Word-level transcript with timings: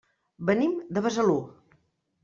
Venim 0.49 0.73
de 0.97 1.05
Besalú. 1.09 1.39